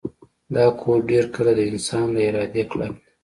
دا 0.55 0.65
کوډ 0.79 0.99
ډیر 1.11 1.25
کله 1.35 1.51
د 1.55 1.61
انسان 1.71 2.05
له 2.15 2.21
ارادې 2.29 2.63
کلک 2.71 2.91
وي 2.97 3.07